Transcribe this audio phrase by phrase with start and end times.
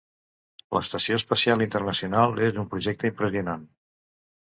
[0.77, 3.69] L'estació espacial internacional és un projecte impressionat.